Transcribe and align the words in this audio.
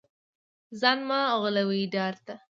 ځان 0.79 0.99
مه 1.07 1.19
غولوې 1.41 1.81
ډارت 1.93 2.25